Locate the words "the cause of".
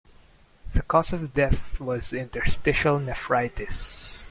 0.73-1.31